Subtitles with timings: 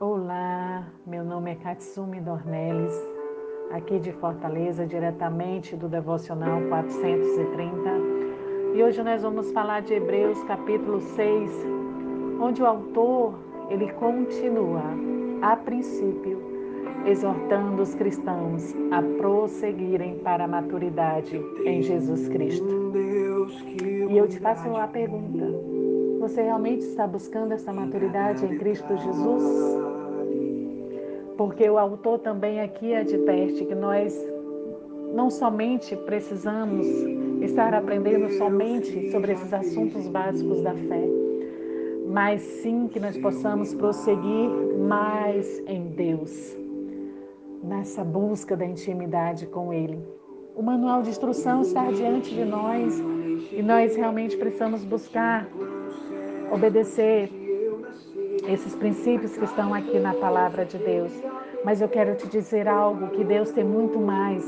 [0.00, 2.94] Olá, meu nome é Katsumi Dornelles,
[3.72, 8.76] aqui de Fortaleza, diretamente do Devocional 430.
[8.76, 11.50] E hoje nós vamos falar de Hebreus capítulo 6,
[12.40, 14.84] onde o autor ele continua,
[15.42, 16.40] a princípio,
[17.04, 22.92] exortando os cristãos a prosseguirem para a maturidade em Jesus Cristo.
[24.08, 25.77] E eu te faço a pergunta:
[26.28, 29.42] você realmente está buscando essa maturidade em Cristo Jesus?
[31.38, 34.14] Porque o autor também aqui adverte que nós
[35.14, 36.86] não somente precisamos
[37.40, 41.08] estar aprendendo somente sobre esses assuntos básicos da fé,
[42.06, 44.50] mas sim que nós possamos prosseguir
[44.86, 46.54] mais em Deus,
[47.62, 49.98] nessa busca da intimidade com Ele.
[50.54, 53.02] O manual de instrução está diante de nós
[53.50, 55.48] e nós realmente precisamos buscar
[56.50, 57.30] obedecer
[58.48, 61.12] esses princípios que estão aqui na palavra de Deus.
[61.64, 64.44] Mas eu quero te dizer algo que Deus tem muito mais.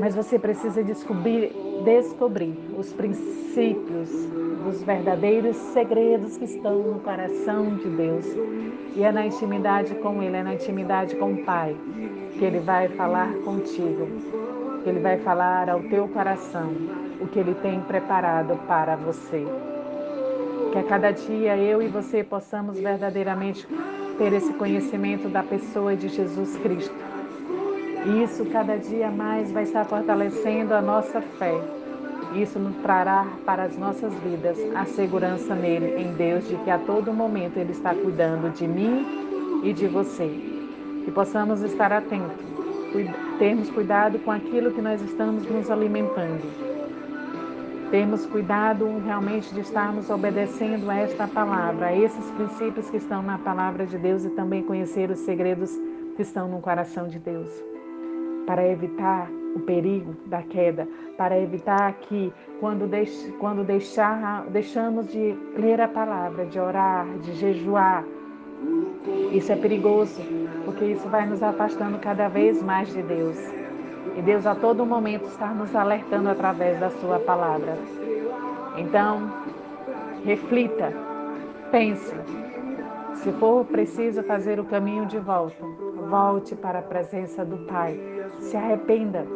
[0.00, 1.52] Mas você precisa descobrir,
[1.84, 4.10] descobrir os princípios
[4.64, 8.26] dos verdadeiros segredos que estão no coração de Deus.
[8.96, 11.76] E é na intimidade com Ele, é na intimidade com o Pai,
[12.32, 14.08] que Ele vai falar contigo,
[14.82, 16.72] que Ele vai falar ao teu coração
[17.20, 19.44] o que Ele tem preparado para você.
[20.72, 23.66] Que a cada dia eu e você possamos verdadeiramente
[24.18, 26.94] ter esse conhecimento da pessoa de Jesus Cristo.
[28.22, 31.54] Isso cada dia mais vai estar fortalecendo a nossa fé.
[32.34, 36.78] Isso nos trará para as nossas vidas a segurança nele, em Deus, de que a
[36.78, 40.28] todo momento Ele está cuidando de mim e de você.
[41.04, 42.44] Que possamos estar atentos,
[43.38, 46.68] termos cuidado com aquilo que nós estamos nos alimentando
[47.90, 53.38] temos cuidado realmente de estarmos obedecendo a esta palavra, a esses princípios que estão na
[53.38, 55.70] palavra de Deus e também conhecer os segredos
[56.16, 57.48] que estão no coração de Deus,
[58.46, 60.86] para evitar o perigo da queda,
[61.16, 67.32] para evitar que quando, deix, quando deixar, deixamos de ler a palavra, de orar, de
[67.34, 68.04] jejuar,
[69.32, 70.20] isso é perigoso,
[70.64, 73.36] porque isso vai nos afastando cada vez mais de Deus.
[74.16, 77.76] E Deus a todo momento está nos alertando através da Sua palavra.
[78.76, 79.30] Então,
[80.24, 80.92] reflita,
[81.70, 82.14] pense.
[83.14, 85.64] Se for preciso fazer o caminho de volta,
[86.08, 87.98] volte para a presença do Pai.
[88.40, 89.26] Se arrependa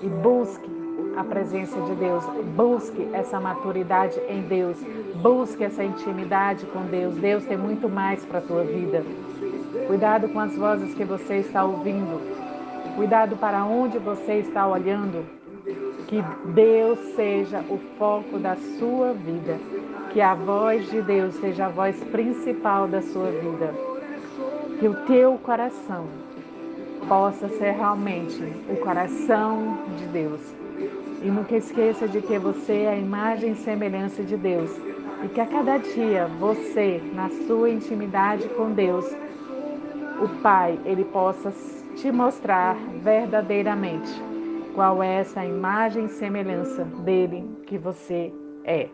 [0.00, 0.70] e busque
[1.16, 2.24] a presença de Deus.
[2.56, 4.76] Busque essa maturidade em Deus.
[5.16, 7.14] Busque essa intimidade com Deus.
[7.16, 9.02] Deus tem muito mais para a tua vida.
[9.86, 12.20] Cuidado com as vozes que você está ouvindo.
[12.94, 15.26] Cuidado para onde você está olhando.
[16.06, 16.22] Que
[16.52, 19.58] Deus seja o foco da sua vida.
[20.12, 23.74] Que a voz de Deus seja a voz principal da sua vida.
[24.78, 26.06] Que o teu coração
[27.08, 28.40] possa ser realmente
[28.70, 30.40] o coração de Deus.
[31.20, 34.70] E nunca esqueça de que você é a imagem e semelhança de Deus.
[35.24, 39.04] E que a cada dia você, na sua intimidade com Deus,
[40.22, 41.50] o Pai, ele possa
[41.94, 44.10] te mostrar verdadeiramente
[44.74, 48.32] qual é essa imagem e semelhança dele que você
[48.64, 48.88] é.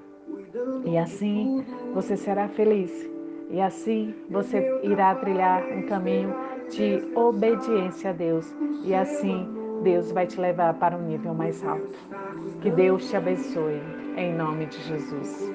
[0.84, 3.08] E assim você será feliz.
[3.50, 6.34] E assim você irá trilhar um caminho
[6.70, 8.54] de obediência a Deus.
[8.84, 9.48] E assim
[9.82, 11.98] Deus vai te levar para um nível mais alto.
[12.60, 13.80] Que Deus te abençoe.
[14.16, 15.50] Em nome de Jesus.